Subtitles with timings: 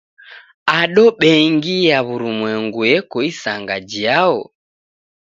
[0.79, 4.39] Ado bengi ya w'urumwengu eko isanga jiao?